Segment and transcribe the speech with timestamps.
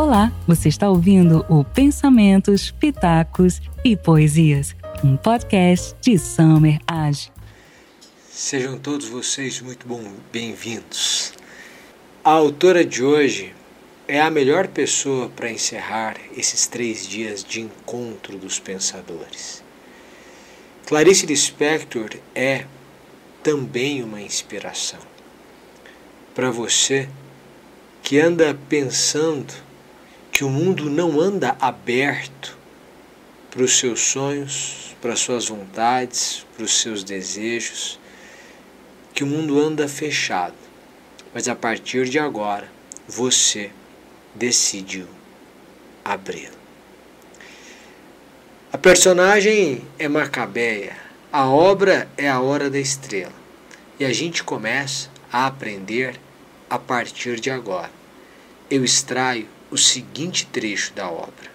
[0.00, 7.30] Olá, você está ouvindo o Pensamentos, Pitacos e Poesias, um podcast de Summer Age.
[8.30, 9.86] Sejam todos vocês muito
[10.32, 11.34] bem-vindos.
[12.24, 13.54] A autora de hoje
[14.08, 19.62] é a melhor pessoa para encerrar esses três dias de encontro dos pensadores.
[20.86, 22.64] Clarice Lispector é
[23.42, 25.00] também uma inspiração
[26.34, 27.06] para você
[28.02, 29.68] que anda pensando
[30.40, 32.56] que o mundo não anda aberto
[33.50, 38.00] para os seus sonhos, para as suas vontades, para os seus desejos,
[39.12, 40.54] que o mundo anda fechado.
[41.34, 42.72] Mas a partir de agora,
[43.06, 43.70] você
[44.34, 45.06] decidiu
[46.02, 46.56] abri-lo.
[48.72, 50.96] A personagem é Macabeia,
[51.30, 53.34] a obra é a Hora da Estrela,
[53.98, 56.18] e a gente começa a aprender
[56.70, 57.90] a partir de agora.
[58.70, 61.50] Eu extraio o seguinte trecho da obra.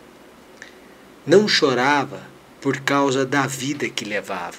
[1.25, 2.21] Não chorava
[2.61, 4.57] por causa da vida que levava,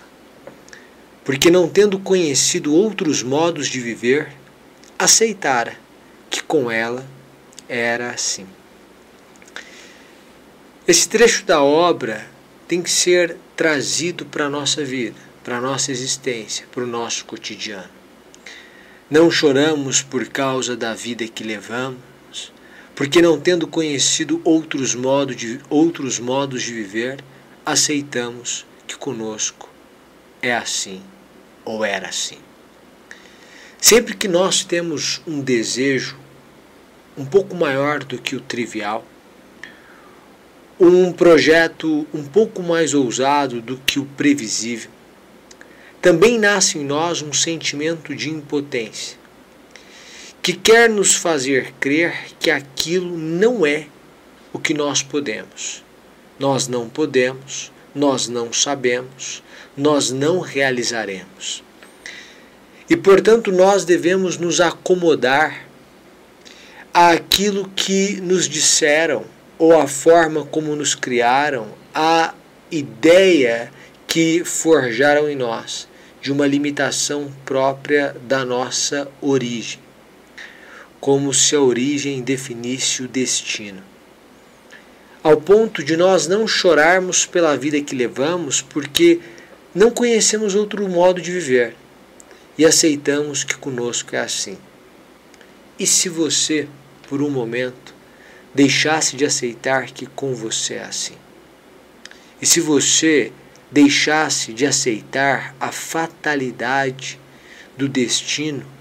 [1.25, 4.33] porque não tendo conhecido outros modos de viver,
[4.99, 5.77] aceitara
[6.29, 7.07] que com ela
[7.69, 8.47] era assim.
[10.87, 12.27] Esse trecho da obra
[12.69, 17.25] tem que ser trazido para a nossa vida, para a nossa existência, para o nosso
[17.25, 17.91] cotidiano.
[19.11, 21.99] Não choramos por causa da vida que levamos,
[22.97, 27.23] porque não tendo conhecido outros modos de, outros modos de viver,
[27.65, 29.69] aceitamos que conosco
[30.41, 31.03] é assim
[31.63, 32.39] ou era assim.
[33.79, 36.17] Sempre que nós temos um desejo
[37.19, 39.05] um pouco maior do que o trivial,
[40.81, 44.91] um projeto um pouco mais ousado do que o previsível.
[46.01, 49.19] Também nasce em nós um sentimento de impotência,
[50.47, 53.89] que quer nos fazer crer que aquilo não é
[54.53, 55.83] o que nós podemos.
[56.39, 59.43] Nós não podemos, nós não sabemos,
[59.77, 61.65] nós não realizaremos.
[62.89, 65.67] E portanto nós devemos nos acomodar
[66.95, 69.25] àquilo que nos disseram
[69.59, 72.33] ou a forma como nos criaram, a
[72.71, 73.73] ideia
[74.07, 75.89] que forjaram em nós
[76.23, 79.81] de uma limitação própria da nossa origem,
[81.07, 83.81] como se a origem definisse o destino.
[85.23, 89.21] Ao ponto de nós não chorarmos pela vida que levamos porque
[89.73, 91.77] não conhecemos outro modo de viver
[92.59, 94.59] e aceitamos que conosco é assim.
[95.79, 96.67] E se você,
[97.09, 97.95] por um momento,
[98.53, 101.15] deixasse de aceitar que com você é assim.
[102.43, 103.31] E se você
[103.71, 107.17] deixasse de aceitar a fatalidade
[107.79, 108.75] do destino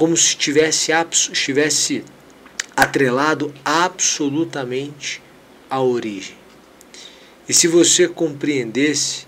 [0.00, 0.92] como se tivesse,
[1.30, 2.02] estivesse
[2.74, 5.20] atrelado absolutamente
[5.68, 6.34] à origem.
[7.46, 9.26] E se você compreendesse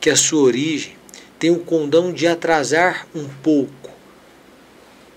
[0.00, 0.96] que a sua origem
[1.38, 3.90] tem o condão de atrasar um pouco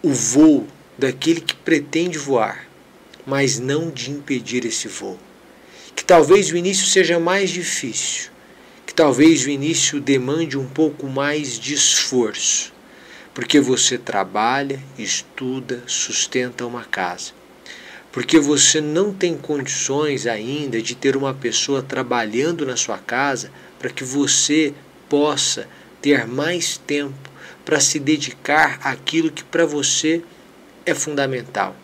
[0.04, 2.68] o voo daquele que pretende voar,
[3.26, 5.18] mas não de impedir esse voo.
[5.96, 8.30] Que talvez o início seja mais difícil,
[8.86, 12.76] que talvez o início demande um pouco mais de esforço,
[13.38, 17.34] porque você trabalha, estuda, sustenta uma casa.
[18.12, 23.92] Porque você não tem condições ainda de ter uma pessoa trabalhando na sua casa para
[23.92, 24.74] que você
[25.08, 25.70] possa
[26.02, 27.30] ter mais tempo
[27.64, 30.24] para se dedicar àquilo que para você
[30.84, 31.76] é fundamental.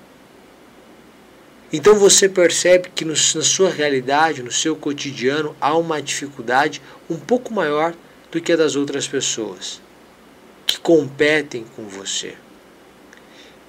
[1.71, 7.15] Então você percebe que no, na sua realidade, no seu cotidiano, há uma dificuldade um
[7.15, 7.93] pouco maior
[8.31, 9.82] do que a das outras pessoas
[10.73, 12.35] que competem com você.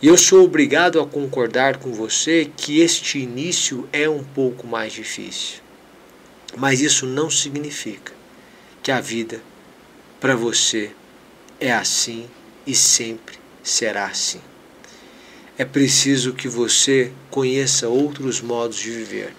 [0.01, 4.93] E eu sou obrigado a concordar com você que este início é um pouco mais
[4.93, 5.61] difícil.
[6.57, 8.13] Mas isso não significa
[8.83, 9.41] que a vida
[10.21, 10.91] para você
[11.61, 12.29] é assim
[12.67, 14.41] e sempre será assim
[15.57, 19.35] é preciso que você conheça outros modos de viver.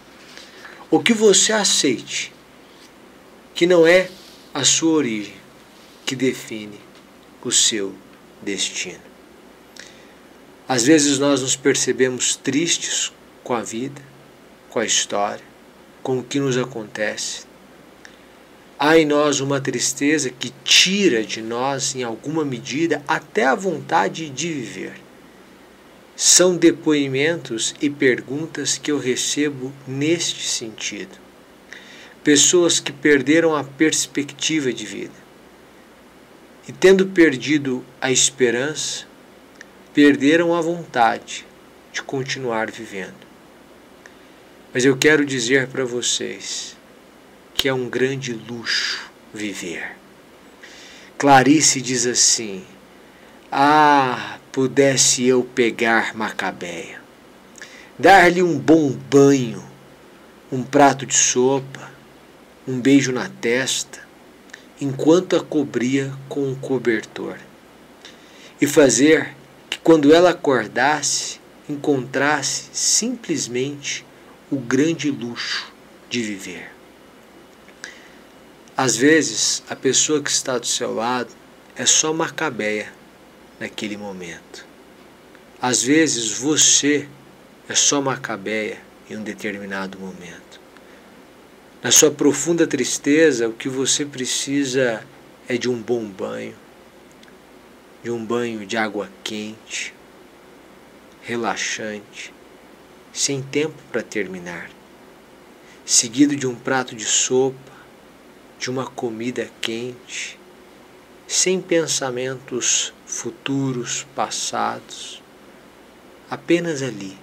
[0.90, 2.32] Ou que você aceite
[3.54, 4.10] que não é
[4.54, 5.36] a sua origem
[6.06, 6.80] que define
[7.46, 7.94] o seu
[8.42, 9.00] destino.
[10.68, 13.14] Às vezes nós nos percebemos tristes
[13.44, 14.02] com a vida,
[14.72, 15.46] com a história,
[16.02, 17.46] com o que nos acontece.
[18.80, 24.28] Há em nós uma tristeza que tira de nós, em alguma medida, até a vontade
[24.28, 24.96] de viver.
[26.16, 31.16] São depoimentos e perguntas que eu recebo neste sentido.
[32.24, 35.25] Pessoas que perderam a perspectiva de vida
[36.68, 39.06] e, tendo perdido a esperança,
[39.94, 41.46] perderam a vontade
[41.92, 43.26] de continuar vivendo.
[44.74, 46.76] Mas eu quero dizer para vocês
[47.54, 49.96] que é um grande luxo viver.
[51.18, 52.66] Clarice diz assim:
[53.50, 57.00] Ah, pudesse eu pegar Macabeia,
[57.98, 59.64] dar-lhe um bom banho,
[60.52, 61.90] um prato de sopa,
[62.68, 64.05] um beijo na testa,
[64.80, 67.38] enquanto a cobria com um cobertor,
[68.60, 69.36] e fazer
[69.70, 74.06] que quando ela acordasse, encontrasse simplesmente
[74.52, 75.72] o grande luxo
[76.10, 76.72] de viver.
[78.78, 81.34] Às vezes, a pessoa que está do seu lado
[81.76, 82.92] é só Macabeia
[83.60, 84.66] naquele momento.
[85.62, 87.08] Às vezes, você
[87.70, 88.78] é só Macabeia
[89.10, 90.60] em um determinado momento.
[91.86, 95.06] Na sua profunda tristeza, o que você precisa
[95.48, 96.56] é de um bom banho,
[98.04, 99.94] de um banho de água quente,
[101.22, 102.34] relaxante,
[103.14, 104.72] sem tempo para terminar,
[105.86, 107.72] seguido de um prato de sopa,
[108.58, 110.40] de uma comida quente,
[111.28, 115.22] sem pensamentos futuros, passados,
[116.32, 117.16] apenas ali.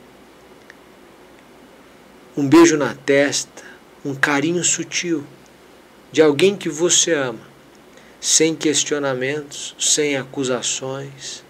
[2.36, 3.71] Um beijo na testa,
[4.04, 5.24] um carinho sutil
[6.10, 7.40] de alguém que você ama,
[8.20, 11.44] sem questionamentos, sem acusações,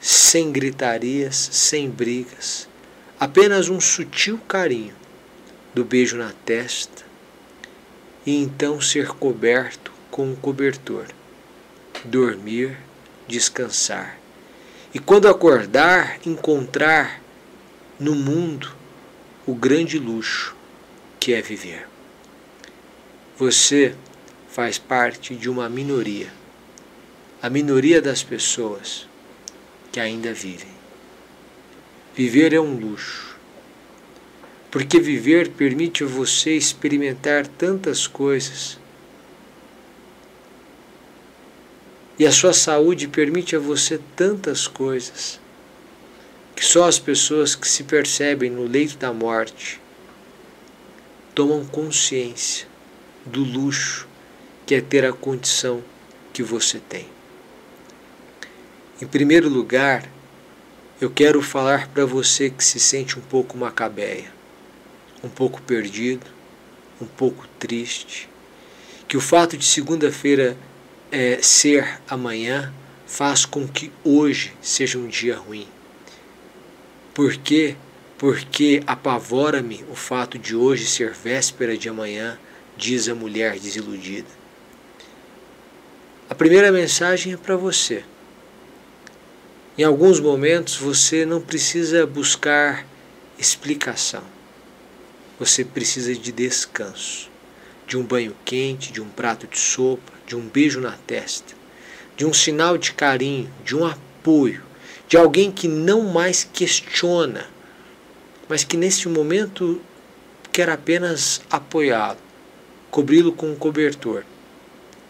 [0.00, 2.68] sem gritarias, sem brigas,
[3.20, 4.94] apenas um sutil carinho
[5.74, 7.04] do beijo na testa
[8.24, 11.06] e então ser coberto com um cobertor,
[12.04, 12.76] dormir,
[13.28, 14.18] descansar.
[14.92, 17.20] E quando acordar, encontrar
[18.00, 18.74] no mundo
[19.46, 20.55] o grande luxo
[21.20, 21.88] que é viver.
[23.36, 23.94] Você
[24.48, 26.32] faz parte de uma minoria,
[27.42, 29.06] a minoria das pessoas
[29.92, 30.74] que ainda vivem.
[32.14, 33.36] Viver é um luxo,
[34.70, 38.78] porque viver permite a você experimentar tantas coisas.
[42.18, 45.38] E a sua saúde permite a você tantas coisas
[46.54, 49.78] que só as pessoas que se percebem no leito da morte
[51.36, 52.66] tomam consciência
[53.26, 54.08] do luxo
[54.64, 55.84] que é ter a condição
[56.32, 57.06] que você tem.
[59.02, 60.08] Em primeiro lugar,
[60.98, 64.32] eu quero falar para você que se sente um pouco macabeia,
[65.22, 66.24] um pouco perdido,
[67.02, 68.30] um pouco triste,
[69.06, 70.56] que o fato de segunda-feira
[71.12, 72.72] é, ser amanhã
[73.06, 75.68] faz com que hoje seja um dia ruim.
[77.12, 77.76] Por quê?
[78.18, 82.38] Porque apavora-me o fato de hoje ser véspera de amanhã,
[82.76, 84.28] diz a mulher desiludida.
[86.28, 88.02] A primeira mensagem é para você.
[89.78, 92.86] Em alguns momentos você não precisa buscar
[93.38, 94.22] explicação.
[95.38, 97.30] Você precisa de descanso,
[97.86, 101.54] de um banho quente, de um prato de sopa, de um beijo na testa,
[102.16, 104.62] de um sinal de carinho, de um apoio,
[105.06, 107.46] de alguém que não mais questiona,
[108.48, 109.80] mas que neste momento
[110.52, 112.18] quer apenas apoiá-lo,
[112.90, 114.24] cobri-lo com um cobertor,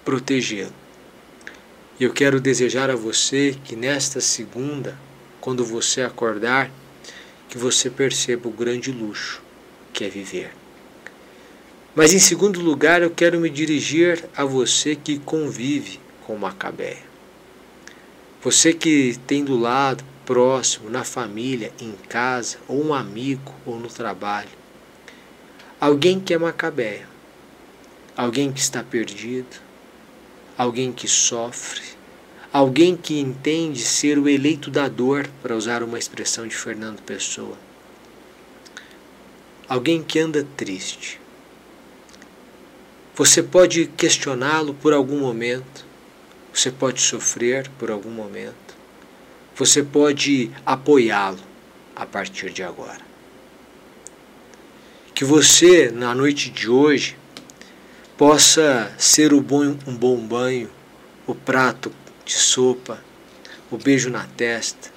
[0.04, 0.72] protegê-lo.
[1.98, 4.98] E eu quero desejar a você que nesta segunda,
[5.40, 6.70] quando você acordar,
[7.48, 9.42] que você perceba o grande luxo
[9.92, 10.50] que é viver.
[11.94, 17.06] Mas em segundo lugar, eu quero me dirigir a você que convive com Macabeia.
[18.42, 23.88] Você que tem do lado, próximo, na família, em casa, ou um amigo, ou no
[23.88, 24.50] trabalho.
[25.80, 27.08] Alguém que é Macabeia.
[28.16, 29.60] Alguém que está perdido,
[30.56, 31.82] alguém que sofre,
[32.50, 37.56] alguém que entende ser o eleito da dor, para usar uma expressão de Fernando Pessoa.
[39.68, 41.20] Alguém que anda triste.
[43.14, 45.84] Você pode questioná-lo por algum momento,
[46.54, 48.65] você pode sofrer por algum momento,
[49.56, 51.38] você pode apoiá-lo
[51.94, 53.00] a partir de agora.
[55.14, 57.16] Que você, na noite de hoje,
[58.18, 60.70] possa ser um bom banho,
[61.26, 61.90] o prato
[62.24, 63.02] de sopa,
[63.70, 64.90] o beijo na testa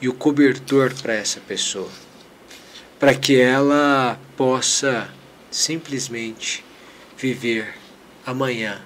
[0.00, 1.90] e o cobertor para essa pessoa,
[2.98, 5.10] para que ela possa
[5.50, 6.64] simplesmente
[7.18, 7.74] viver
[8.24, 8.80] amanhã,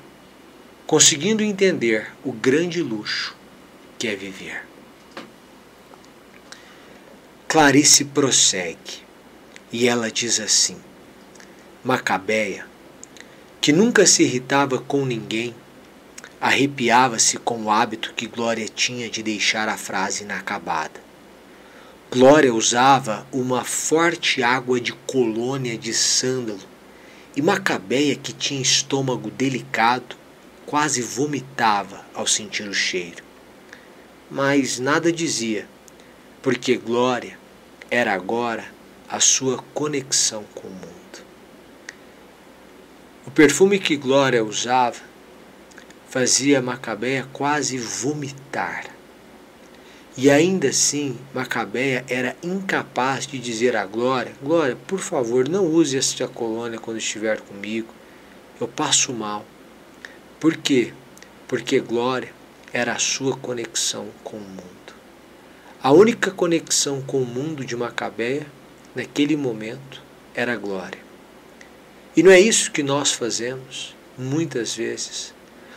[0.89, 3.37] conseguindo entender o grande luxo
[3.97, 4.74] que é viver.
[7.55, 9.05] Clarice prossegue
[9.71, 10.77] e ela diz assim:
[11.85, 12.67] Macabeia
[13.61, 15.55] que nunca se irritava com ninguém,
[16.41, 21.01] arrepiava-se com o hábito que Glória tinha de deixar a frase inacabada.
[22.11, 26.59] Glória usava uma forte água de colônia de sândalo
[27.37, 30.17] e Macabeia, que tinha estômago delicado,
[30.67, 33.23] quase vomitava ao sentir o cheiro.
[34.29, 35.69] Mas nada dizia,
[36.43, 37.44] porque Glória
[37.95, 38.65] era agora
[39.09, 41.25] a sua conexão com o mundo.
[43.25, 45.01] O perfume que Glória usava
[46.09, 48.87] fazia Macabeia quase vomitar.
[50.17, 55.97] E ainda assim, Macabeia era incapaz de dizer a Glória: Glória, por favor, não use
[55.97, 57.95] esta colônia quando estiver comigo.
[58.61, 59.45] Eu passo mal.
[60.41, 60.93] Por quê?
[61.47, 62.33] Porque Glória
[62.73, 64.84] era a sua conexão com o mundo.
[65.85, 68.47] A única conexão com o mundo de Macabeia,
[68.95, 70.01] naquele momento,
[70.35, 70.99] era a Glória.
[72.17, 75.35] E não é isso que nós fazemos, muitas vezes.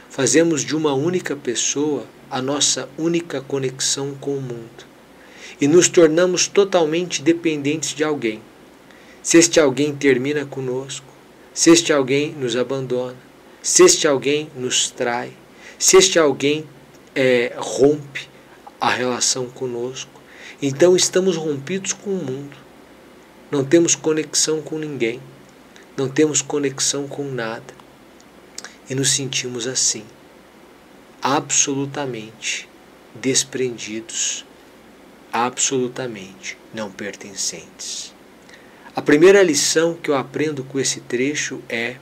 [0.09, 4.85] Fazemos de uma única pessoa a nossa única conexão com o mundo
[5.59, 8.41] e nos tornamos totalmente dependentes de alguém.
[9.21, 11.11] Se este alguém termina conosco,
[11.53, 13.17] se este alguém nos abandona,
[13.61, 15.33] se este alguém nos trai,
[15.77, 16.65] se este alguém
[17.13, 18.36] é, rompe
[18.79, 20.21] a relação conosco,
[20.61, 22.57] então estamos rompidos com o mundo.
[23.49, 25.21] Não temos conexão com ninguém,
[25.95, 27.73] não temos conexão com nada
[28.89, 30.05] e nos sentimos assim
[31.21, 32.69] absolutamente
[33.15, 34.45] desprendidos,
[35.31, 38.13] absolutamente não pertencentes.
[38.95, 41.97] A primeira lição que eu aprendo com esse trecho é: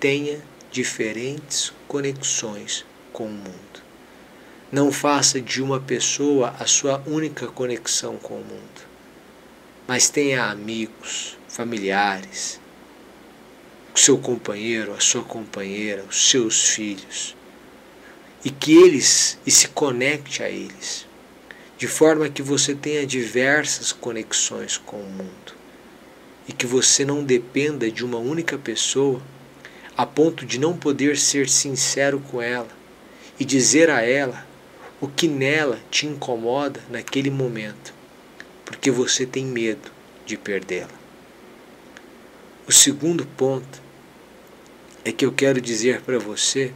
[0.00, 3.81] tenha diferentes conexões com o mundo.
[4.72, 8.80] Não faça de uma pessoa a sua única conexão com o mundo,
[9.86, 12.58] mas tenha amigos, familiares,
[13.94, 17.36] o seu companheiro, a sua companheira, os seus filhos
[18.42, 21.06] e que eles e se conecte a eles,
[21.76, 25.54] de forma que você tenha diversas conexões com o mundo
[26.48, 29.20] e que você não dependa de uma única pessoa
[29.94, 32.70] a ponto de não poder ser sincero com ela
[33.38, 34.50] e dizer a ela
[35.02, 37.92] o que nela te incomoda naquele momento,
[38.64, 39.90] porque você tem medo
[40.24, 40.94] de perdê-la.
[42.68, 43.82] O segundo ponto
[45.04, 46.72] é que eu quero dizer para você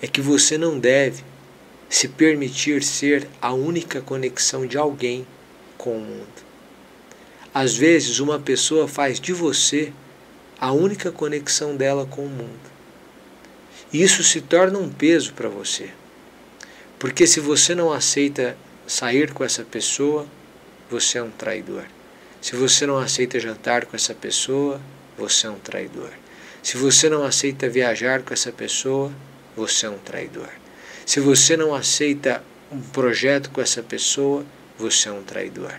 [0.00, 1.22] é que você não deve
[1.86, 5.26] se permitir ser a única conexão de alguém
[5.76, 6.44] com o mundo.
[7.52, 9.92] Às vezes, uma pessoa faz de você
[10.58, 12.72] a única conexão dela com o mundo.
[13.92, 15.90] E isso se torna um peso para você.
[16.98, 20.26] Porque se você não aceita sair com essa pessoa,
[20.90, 21.84] você é um traidor.
[22.40, 24.80] Se você não aceita jantar com essa pessoa,
[25.16, 26.10] você é um traidor.
[26.62, 29.12] Se você não aceita viajar com essa pessoa,
[29.56, 30.48] você é um traidor.
[31.06, 34.44] Se você não aceita um projeto com essa pessoa,
[34.78, 35.72] você é um traidor.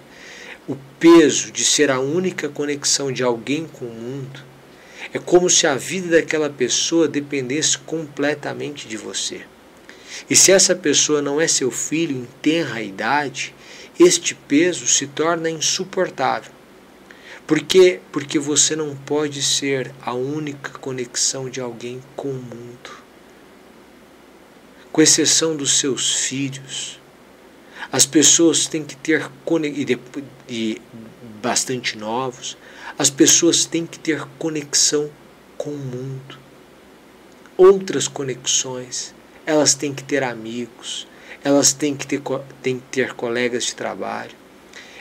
[0.67, 4.39] O peso de ser a única conexão de alguém com o mundo
[5.13, 9.41] é como se a vida daquela pessoa dependesse completamente de você.
[10.29, 13.53] E se essa pessoa não é seu filho em tenra idade,
[13.99, 16.51] este peso se torna insuportável.
[17.47, 17.99] Por quê?
[18.11, 23.05] Porque você não pode ser a única conexão de alguém com o mundo
[24.95, 27.01] com exceção dos seus filhos.
[27.91, 29.29] As pessoas têm que ter,
[30.47, 30.81] e
[31.41, 32.57] bastante novos,
[32.97, 35.09] as pessoas têm que ter conexão
[35.57, 36.39] com o mundo.
[37.57, 39.13] Outras conexões,
[39.45, 41.07] elas têm que ter amigos,
[41.43, 42.21] elas têm que ter,
[42.61, 44.35] têm que ter colegas de trabalho,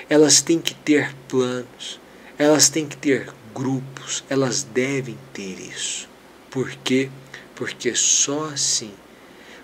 [0.08, 1.98] elas têm que ter planos,
[2.38, 6.08] elas têm que ter grupos, elas devem ter isso.
[6.50, 7.08] Por quê?
[7.54, 8.92] Porque só assim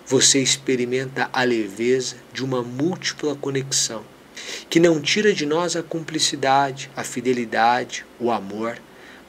[0.05, 4.03] você experimenta a leveza de uma múltipla conexão,
[4.69, 8.77] que não tira de nós a cumplicidade, a fidelidade, o amor,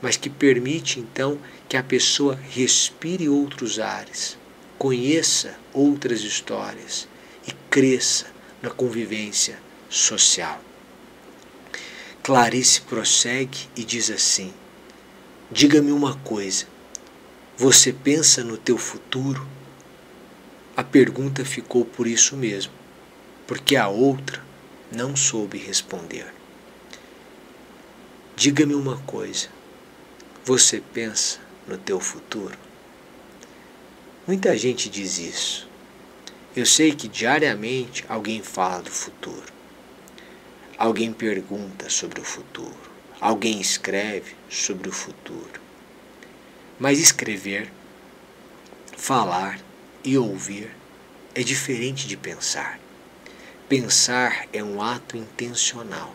[0.00, 4.36] mas que permite então que a pessoa respire outros ares,
[4.82, 7.06] conheça outras histórias
[7.46, 8.26] e cresça
[8.60, 9.56] na convivência
[9.88, 10.60] social.
[12.20, 14.52] Clarice prossegue e diz assim:
[15.52, 16.66] Diga-me uma coisa.
[17.56, 19.46] Você pensa no teu futuro?
[20.76, 22.72] A pergunta ficou por isso mesmo,
[23.46, 24.44] porque a outra
[24.90, 26.26] não soube responder.
[28.34, 29.46] Diga-me uma coisa:
[30.44, 32.71] você pensa no teu futuro?
[34.24, 35.68] Muita gente diz isso.
[36.54, 39.52] Eu sei que diariamente alguém fala do futuro.
[40.78, 42.92] Alguém pergunta sobre o futuro.
[43.20, 45.60] Alguém escreve sobre o futuro.
[46.78, 47.72] Mas escrever,
[48.96, 49.58] falar,
[50.04, 50.70] e ouvir
[51.34, 52.78] é diferente de pensar.
[53.68, 56.14] Pensar é um ato intencional.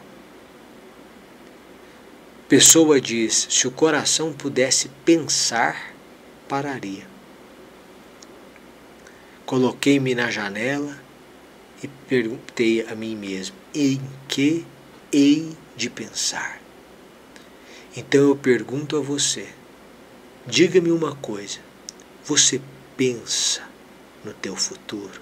[2.47, 5.93] Pessoa diz: se o coração pudesse pensar,
[6.47, 7.16] pararia.
[9.47, 11.01] Coloquei-me na janela
[11.81, 14.65] e perguntei a mim mesmo: em que
[15.09, 16.61] hei de pensar?
[17.95, 19.47] Então eu pergunto a você:
[20.45, 21.59] diga-me uma coisa,
[22.25, 22.59] você
[22.97, 23.63] pensa
[24.21, 25.21] no teu futuro?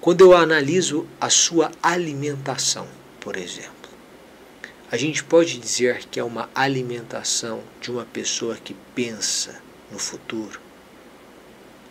[0.00, 2.86] Quando eu analiso a sua alimentação,
[3.18, 3.90] por exemplo,
[4.88, 9.60] a gente pode dizer que é uma alimentação de uma pessoa que pensa
[9.90, 10.65] no futuro.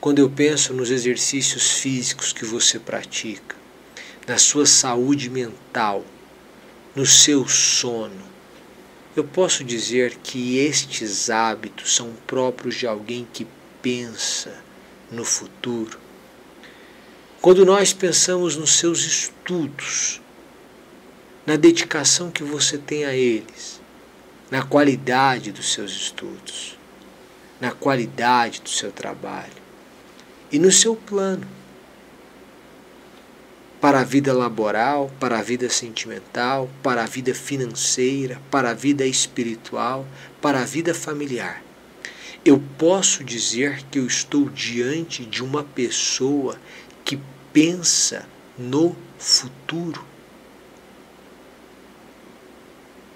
[0.05, 3.55] Quando eu penso nos exercícios físicos que você pratica,
[4.27, 6.05] na sua saúde mental,
[6.95, 8.21] no seu sono,
[9.15, 13.47] eu posso dizer que estes hábitos são próprios de alguém que
[13.81, 14.55] pensa
[15.09, 15.97] no futuro.
[17.41, 20.21] Quando nós pensamos nos seus estudos,
[21.47, 23.81] na dedicação que você tem a eles,
[24.51, 26.77] na qualidade dos seus estudos,
[27.59, 29.64] na qualidade do seu trabalho
[30.51, 31.47] e no seu plano
[33.85, 39.05] para a vida laboral, para a vida sentimental, para a vida financeira, para a vida
[39.05, 40.07] espiritual,
[40.41, 41.63] para a vida familiar.
[42.43, 46.59] Eu posso dizer que eu estou diante de uma pessoa
[47.03, 47.19] que
[47.53, 50.03] pensa no futuro.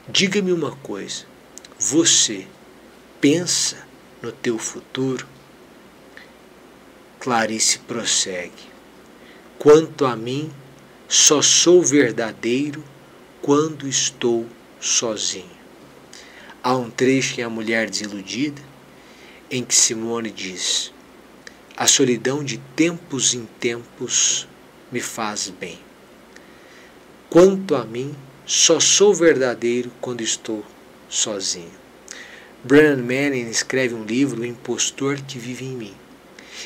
[0.07, 1.25] Diga-me uma coisa,
[1.79, 2.47] você
[3.19, 3.87] pensa
[4.21, 5.27] no teu futuro?
[7.19, 8.69] Clarice prossegue.
[9.57, 10.49] Quanto a mim,
[11.07, 12.81] só sou verdadeiro
[13.41, 14.47] quando estou
[14.79, 15.59] sozinho.
[16.63, 18.61] Há um trecho em A Mulher Desiludida
[19.51, 20.93] em que Simone diz:
[21.75, 24.47] A solidão de tempos em tempos
[24.89, 25.79] me faz bem.
[27.29, 30.65] Quanto a mim, só sou verdadeiro quando estou
[31.09, 31.71] sozinho.
[32.63, 35.93] Brennan Manning escreve um livro, O Impostor que Vive em Mim,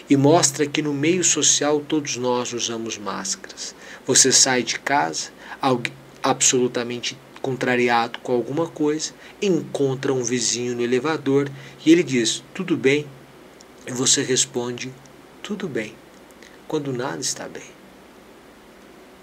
[0.09, 3.75] e mostra que no meio social todos nós usamos máscaras.
[4.05, 5.31] Você sai de casa,
[6.21, 11.49] absolutamente contrariado com alguma coisa, encontra um vizinho no elevador
[11.85, 13.05] e ele diz: Tudo bem?
[13.85, 14.91] E você responde:
[15.41, 15.95] Tudo bem,
[16.67, 17.63] quando nada está bem.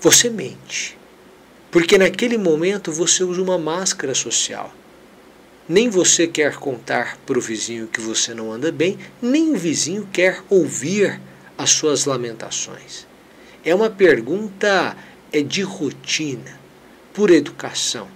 [0.01, 1.01] Você mente
[1.71, 4.75] porque naquele momento você usa uma máscara social.
[5.71, 10.09] Nem você quer contar para o vizinho que você não anda bem, nem o vizinho
[10.13, 11.21] quer ouvir
[11.57, 13.07] as suas lamentações.
[13.65, 14.97] É uma pergunta
[15.33, 16.59] é de rotina,
[17.15, 18.09] por educação.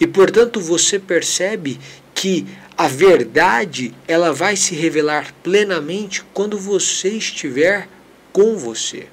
[0.00, 1.78] E portanto você percebe
[2.12, 2.44] que
[2.76, 7.88] a verdade ela vai se revelar plenamente quando você estiver
[8.32, 9.06] com você.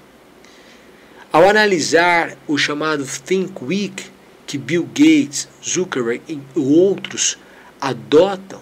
[1.31, 4.05] Ao analisar o chamado Think Week
[4.47, 7.37] que Bill Gates, Zuckerberg e outros
[7.79, 8.61] adotam,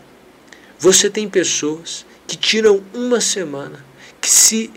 [0.80, 3.84] você tem pessoas que tiram uma semana,
[4.21, 4.71] que se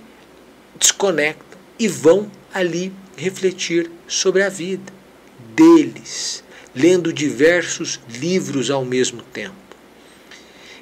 [0.79, 4.93] desconectam e vão ali refletir sobre a vida
[5.55, 6.43] deles,
[6.75, 9.55] lendo diversos livros ao mesmo tempo.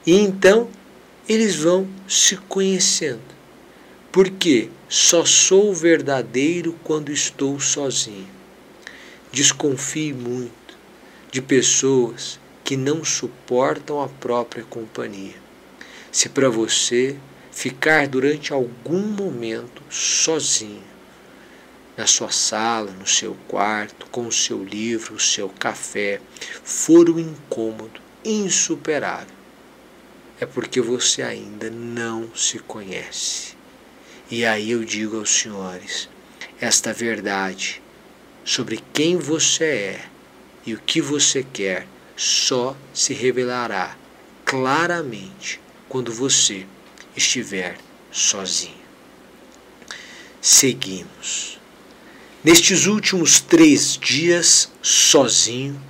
[0.07, 0.69] E então
[1.29, 3.21] eles vão se conhecendo.
[4.11, 8.29] Porque só sou verdadeiro quando estou sozinho.
[9.31, 10.79] Desconfie muito
[11.31, 15.37] de pessoas que não suportam a própria companhia.
[16.13, 17.17] Se para você
[17.51, 20.85] ficar durante algum momento sozinho,
[21.97, 26.21] na sua sala, no seu quarto, com o seu livro, o seu café,
[26.63, 29.35] for um incômodo insuperável,
[30.39, 33.57] é porque você ainda não se conhece.
[34.31, 36.07] E aí eu digo aos senhores:
[36.61, 37.81] esta verdade
[38.45, 40.05] sobre quem você é
[40.67, 41.87] e o que você quer
[42.19, 43.97] só se revelará
[44.45, 46.67] claramente quando você
[47.17, 47.79] estiver
[48.11, 48.75] sozinho.
[50.41, 51.61] Seguimos.
[52.43, 55.81] Nestes últimos três dias, sozinho,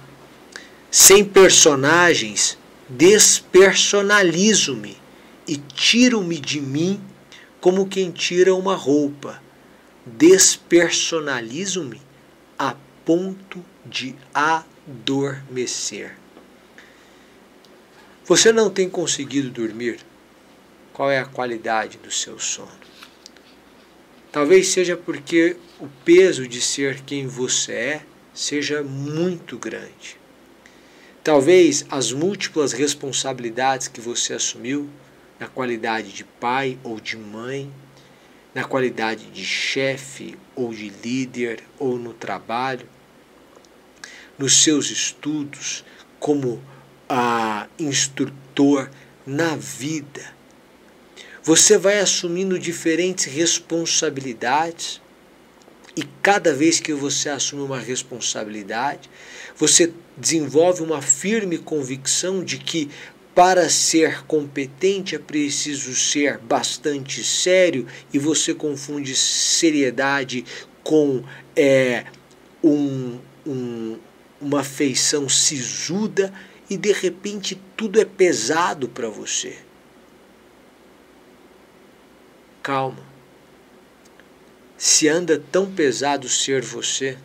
[0.90, 2.58] sem personagens,
[2.90, 4.98] despersonalizo-me
[5.46, 7.00] e tiro-me de mim
[7.58, 9.42] como quem tira uma roupa.
[10.04, 12.02] Despersonalizo-me
[12.58, 16.17] a ponto de adormecer.
[18.28, 20.00] Você não tem conseguido dormir?
[20.92, 22.68] Qual é a qualidade do seu sono?
[24.30, 28.02] Talvez seja porque o peso de ser quem você é
[28.34, 30.18] seja muito grande.
[31.24, 34.90] Talvez as múltiplas responsabilidades que você assumiu
[35.40, 37.72] na qualidade de pai ou de mãe,
[38.54, 42.86] na qualidade de chefe ou de líder ou no trabalho,
[44.36, 45.82] nos seus estudos,
[46.20, 46.62] como
[47.08, 48.90] a instrutor
[49.26, 50.36] na vida.
[51.42, 55.00] Você vai assumindo diferentes responsabilidades
[55.96, 59.10] e cada vez que você assume uma responsabilidade,
[59.56, 62.90] você desenvolve uma firme convicção de que
[63.34, 70.44] para ser competente é preciso ser bastante sério e você confunde seriedade
[70.82, 71.24] com
[71.56, 72.04] é,
[72.62, 73.96] um, um,
[74.40, 76.32] uma feição sisuda
[76.68, 79.56] e de repente tudo é pesado para você.
[82.62, 83.06] Calma.
[84.76, 87.18] Se anda tão pesado ser você,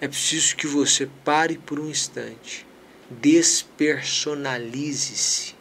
[0.00, 2.66] é preciso que você pare por um instante,
[3.10, 5.54] despersonalize-se,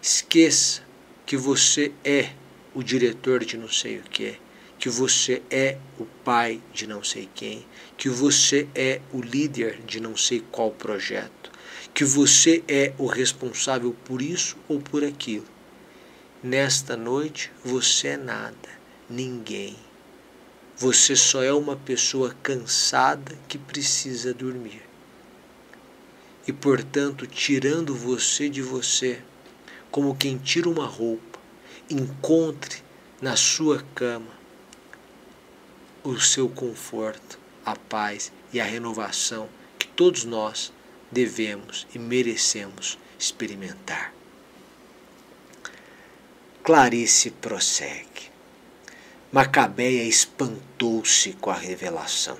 [0.00, 0.82] esqueça
[1.26, 2.30] que você é
[2.74, 4.36] o diretor de não sei o que,
[4.78, 9.98] que você é o pai de não sei quem, que você é o líder de
[9.98, 11.50] não sei qual projeto,
[11.92, 15.46] que você é o responsável por isso ou por aquilo.
[16.40, 18.68] Nesta noite você é nada,
[19.10, 19.76] ninguém.
[20.76, 24.82] Você só é uma pessoa cansada que precisa dormir.
[26.46, 29.20] E portanto, tirando você de você,
[29.90, 31.40] como quem tira uma roupa,
[31.90, 32.80] encontre
[33.20, 34.37] na sua cama
[36.02, 40.72] o seu conforto, a paz e a renovação que todos nós
[41.10, 44.12] devemos e merecemos experimentar.
[46.62, 48.30] Clarice prossegue.
[49.32, 52.38] Macabeia espantou-se com a revelação.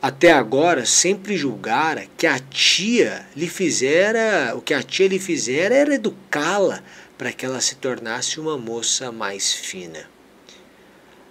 [0.00, 5.74] Até agora sempre julgara que a tia lhe fizera, o que a tia lhe fizera
[5.74, 6.82] era educá-la
[7.16, 10.08] para que ela se tornasse uma moça mais fina.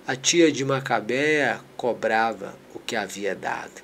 [0.08, 3.82] A tia de Macabéia cobrava o que havia dado.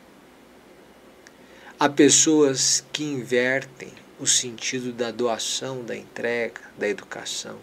[1.80, 7.58] Há pessoas que invertem o sentido da doação, da entrega, da educação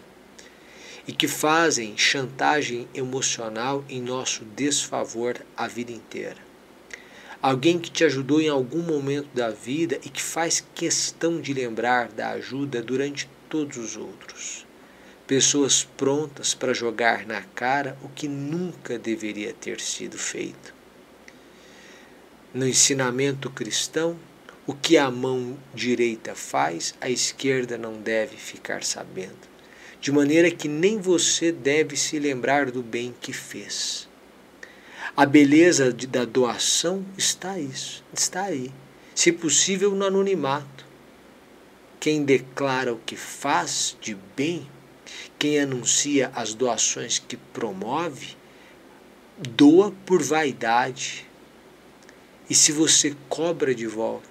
[1.07, 6.39] e que fazem chantagem emocional em nosso desfavor a vida inteira.
[7.41, 12.09] Alguém que te ajudou em algum momento da vida e que faz questão de lembrar
[12.09, 14.67] da ajuda durante todos os outros
[15.29, 20.73] pessoas prontas para jogar na cara o que nunca deveria ter sido feito.
[22.51, 24.17] No ensinamento cristão,
[24.65, 29.37] o que a mão direita faz, a esquerda não deve ficar sabendo,
[30.01, 34.09] de maneira que nem você deve se lembrar do bem que fez.
[35.15, 38.71] A beleza da doação está isso, está aí,
[39.13, 40.87] se possível no anonimato.
[41.99, 44.67] Quem declara o que faz de bem
[45.39, 48.35] quem anuncia as doações que promove,
[49.37, 51.25] doa por vaidade.
[52.49, 54.27] E se você cobra de volta,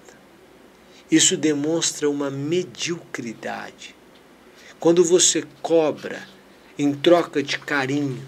[1.09, 3.95] isso demonstra uma mediocridade.
[4.79, 6.27] Quando você cobra
[6.77, 8.23] em troca de carinho,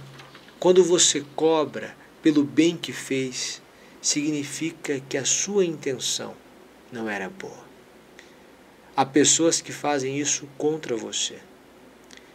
[0.60, 3.62] quando você cobra pelo bem que fez,
[4.02, 6.36] significa que a sua intenção
[6.92, 7.70] não era boa.
[8.96, 11.40] Há pessoas que fazem isso contra você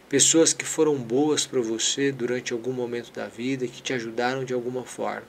[0.09, 4.53] pessoas que foram boas para você durante algum momento da vida, que te ajudaram de
[4.53, 5.27] alguma forma.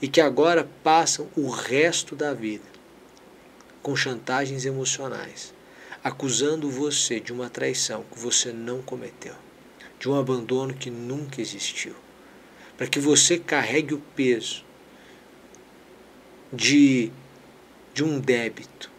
[0.00, 2.64] E que agora passam o resto da vida
[3.82, 5.52] com chantagens emocionais,
[6.02, 9.34] acusando você de uma traição que você não cometeu,
[9.98, 11.94] de um abandono que nunca existiu,
[12.76, 14.64] para que você carregue o peso
[16.52, 17.10] de,
[17.92, 18.90] de um débito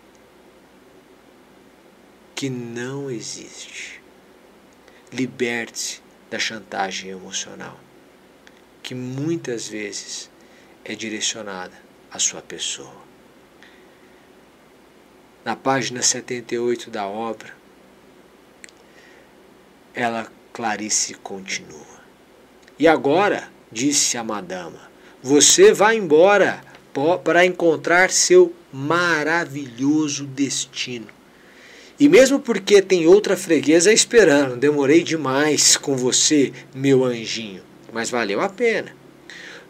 [2.35, 3.98] que não existe
[5.11, 7.79] liberte-se da chantagem emocional,
[8.83, 10.29] que muitas vezes
[10.85, 11.73] é direcionada
[12.11, 13.09] à sua pessoa.
[15.43, 17.53] Na página 78 da obra,
[19.93, 21.99] ela, Clarice, continua.
[22.77, 24.89] E agora, disse a madama,
[25.21, 26.63] você vai embora
[27.23, 31.18] para encontrar seu maravilhoso destino.
[31.99, 38.39] E mesmo porque tem outra freguesa esperando, demorei demais com você, meu anjinho, mas valeu
[38.39, 38.95] a pena.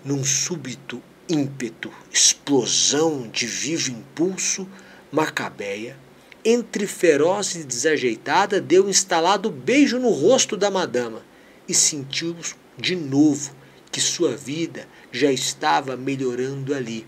[0.05, 4.67] Num súbito ímpeto, explosão de vivo impulso,
[5.11, 5.97] Macabeia,
[6.45, 11.23] entre feroz e desajeitada, deu instalado beijo no rosto da madama
[11.67, 12.35] e sentiu
[12.77, 13.55] de novo
[13.91, 17.07] que sua vida já estava melhorando ali,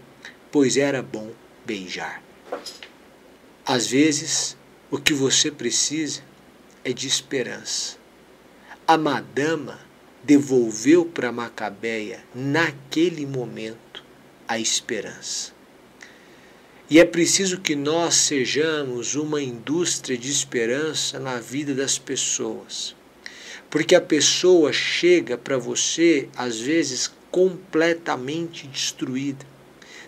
[0.52, 1.30] pois era bom
[1.64, 2.24] beijar.
[3.64, 4.58] Às vezes,
[4.92, 6.22] o que você precisa
[6.84, 7.96] é de esperança.
[8.86, 9.80] A madama
[10.22, 14.04] devolveu para Macabeia, naquele momento,
[14.46, 15.54] a esperança.
[16.90, 22.94] E é preciso que nós sejamos uma indústria de esperança na vida das pessoas.
[23.70, 29.46] Porque a pessoa chega para você, às vezes, completamente destruída,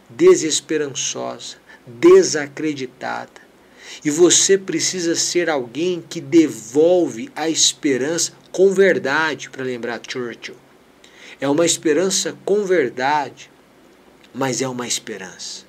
[0.09, 1.55] desesperançosa,
[1.87, 3.42] desacreditada.
[4.03, 10.55] E você precisa ser alguém que devolve a esperança com verdade, para lembrar Churchill.
[11.41, 13.49] É uma esperança com verdade,
[14.33, 15.65] mas é uma esperança.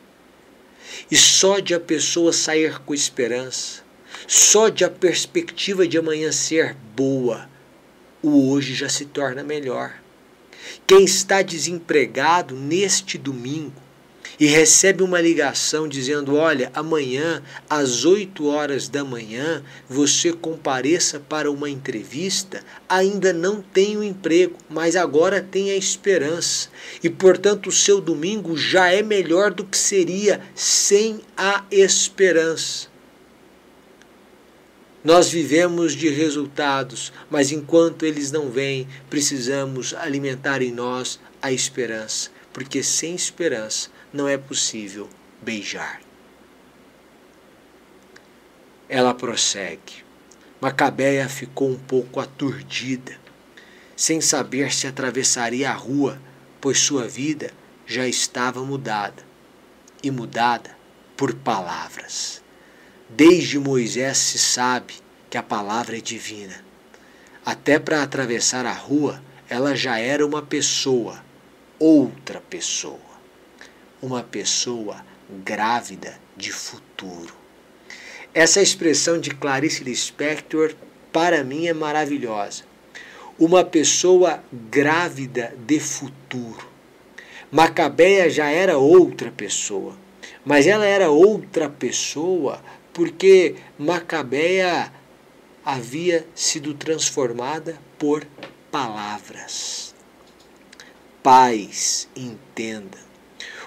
[1.10, 3.82] E só de a pessoa sair com esperança,
[4.26, 7.48] só de a perspectiva de amanhã ser boa,
[8.22, 9.94] o hoje já se torna melhor.
[10.86, 13.83] Quem está desempregado neste domingo
[14.38, 21.50] e recebe uma ligação dizendo: Olha, amanhã, às 8 horas da manhã, você compareça para
[21.50, 26.68] uma entrevista, ainda não tem o um emprego, mas agora tem a esperança.
[27.02, 32.92] E, portanto, o seu domingo já é melhor do que seria sem a esperança.
[35.04, 42.30] Nós vivemos de resultados, mas enquanto eles não vêm, precisamos alimentar em nós a esperança,
[42.54, 45.10] porque sem esperança não é possível
[45.42, 46.00] beijar.
[48.88, 50.04] Ela prossegue.
[50.60, 53.18] Macabeia ficou um pouco aturdida,
[53.96, 56.22] sem saber se atravessaria a rua,
[56.60, 57.50] pois sua vida
[57.84, 59.24] já estava mudada
[60.00, 60.70] e mudada
[61.16, 62.40] por palavras.
[63.10, 64.94] Desde Moisés se sabe
[65.28, 66.64] que a palavra é divina.
[67.44, 71.22] Até para atravessar a rua, ela já era uma pessoa,
[71.80, 73.03] outra pessoa.
[74.04, 75.02] Uma pessoa
[75.42, 77.32] grávida de futuro.
[78.34, 80.74] Essa expressão de Clarice Lispector,
[81.10, 82.64] para mim, é maravilhosa.
[83.38, 86.68] Uma pessoa grávida de futuro.
[87.50, 89.96] Macabeia já era outra pessoa,
[90.44, 92.62] mas ela era outra pessoa
[92.92, 94.92] porque Macabeia
[95.64, 98.22] havia sido transformada por
[98.70, 99.94] palavras.
[101.22, 103.13] Pais, entenda,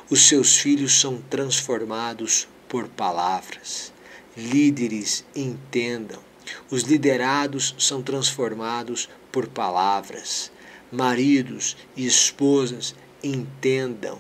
[0.10, 3.92] os seus filhos são transformados por palavras.
[4.38, 6.20] Líderes, entendam,
[6.72, 10.50] os liderados são transformados por palavras.
[10.90, 14.18] Maridos e esposas, entendam,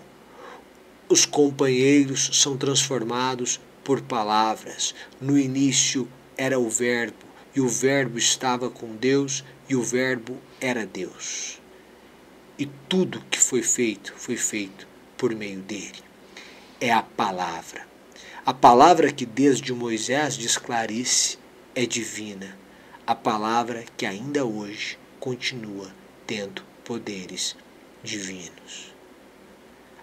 [1.07, 4.93] os companheiros são transformados por palavras.
[5.21, 10.85] No início era o Verbo, e o Verbo estava com Deus, e o Verbo era
[10.85, 11.61] Deus.
[12.59, 16.01] E tudo que foi feito, foi feito por meio dele.
[16.79, 17.85] É a palavra.
[18.45, 21.37] A palavra que desde Moisés diz Clarice
[21.75, 22.57] é divina.
[23.05, 25.91] A palavra que ainda hoje continua
[26.25, 27.55] tendo poderes
[28.03, 28.93] divinos.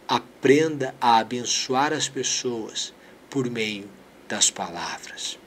[0.07, 2.93] Aprenda a abençoar as pessoas
[3.31, 3.89] por meio
[4.29, 5.39] das palavras.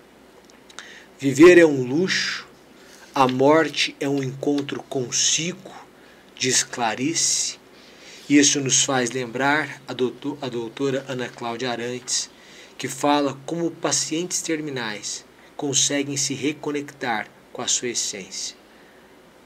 [1.20, 2.48] Viver é um luxo,
[3.14, 5.74] a morte é um encontro consigo,
[6.36, 7.60] diz Clarice.
[8.30, 12.30] Isso nos faz lembrar a, doutor, a doutora Ana Cláudia Arantes,
[12.78, 18.56] que fala como pacientes terminais conseguem se reconectar com a sua essência.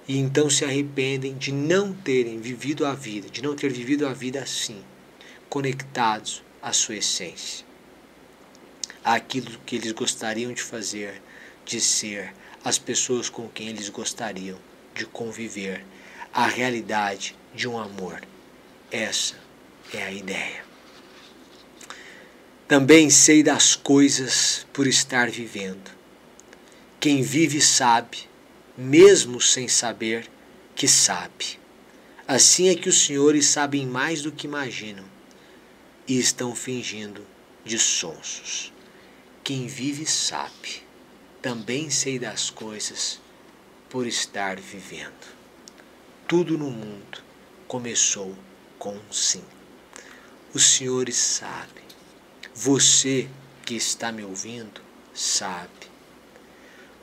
[0.08, 4.14] E então se arrependem de não terem vivido a vida, de não ter vivido a
[4.14, 4.84] vida assim,
[5.48, 7.72] conectados à sua essência
[9.04, 11.22] aquilo que eles gostariam de fazer,
[11.66, 14.58] de ser, as pessoas com quem eles gostariam
[14.94, 15.84] de conviver,
[16.34, 18.22] a realidade de um amor.
[18.92, 19.36] Essa
[19.94, 20.66] é a ideia.
[22.68, 25.90] Também sei das coisas por estar vivendo.
[27.00, 28.30] Quem vive sabe,
[28.78, 30.30] mesmo sem saber
[30.76, 31.58] que sabe.
[32.28, 35.06] Assim é que os senhores sabem mais do que imaginam
[36.06, 37.26] e estão fingindo
[37.64, 38.74] de sonsos.
[39.42, 40.84] Quem vive sabe,
[41.42, 43.22] também sei das coisas
[43.90, 45.34] por estar vivendo.
[46.28, 47.24] Tudo no mundo
[47.70, 48.36] começou
[48.82, 49.44] com um sim.
[50.56, 51.84] Os senhores sabem.
[52.56, 53.30] Você
[53.64, 54.82] que está me ouvindo
[55.14, 55.70] sabe.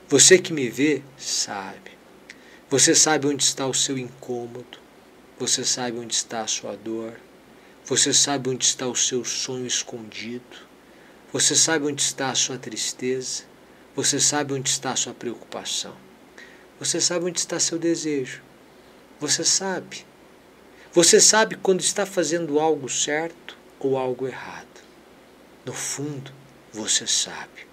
[0.09, 1.93] Você que me vê sabe.
[2.69, 4.81] Você sabe onde está o seu incômodo.
[5.38, 7.12] Você sabe onde está a sua dor.
[7.85, 10.57] Você sabe onde está o seu sonho escondido.
[11.33, 13.45] Você sabe onde está a sua tristeza?
[13.95, 15.95] Você sabe onde está a sua preocupação?
[16.81, 18.43] Você sabe onde está seu desejo?
[19.21, 20.08] Você sabe.
[20.92, 24.66] Você sabe quando está fazendo algo certo ou algo errado.
[25.64, 26.33] No fundo,
[26.72, 27.66] você sabe.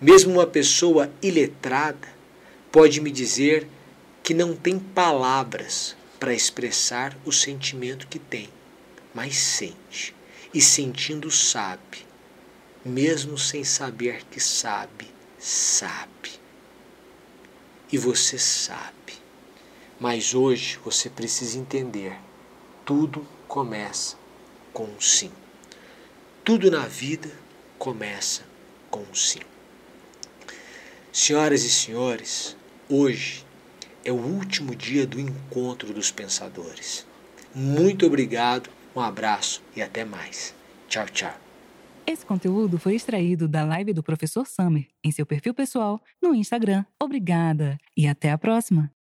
[0.00, 2.08] Mesmo uma pessoa iletrada
[2.70, 3.66] pode me dizer
[4.22, 8.48] que não tem palavras para expressar o sentimento que tem,
[9.14, 10.14] mas sente.
[10.54, 12.06] E sentindo sabe
[12.86, 16.30] mesmo sem saber que sabe, sabe.
[17.90, 18.92] E você sabe.
[19.98, 22.16] Mas hoje você precisa entender:
[22.86, 24.16] tudo começa
[24.72, 25.32] com um sim.
[26.44, 27.28] Tudo na vida
[27.76, 28.44] começa
[28.88, 29.40] com um sim.
[31.12, 32.56] Senhoras e senhores,
[32.88, 33.44] hoje
[34.04, 37.04] é o último dia do encontro dos pensadores.
[37.52, 40.54] Muito obrigado, um abraço e até mais.
[40.88, 41.34] Tchau, tchau.
[42.06, 46.84] Esse conteúdo foi extraído da live do professor Summer em seu perfil pessoal no Instagram.
[47.02, 48.95] Obrigada e até a próxima!